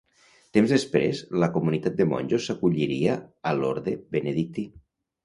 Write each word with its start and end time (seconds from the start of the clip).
Temps 0.57 0.71
després 0.75 1.19
la 1.43 1.49
comunitat 1.57 1.99
de 1.99 2.07
monjos 2.13 2.47
s'acolliria 2.47 3.19
a 3.51 3.53
l'orde 3.61 3.95
benedictí. 4.17 4.65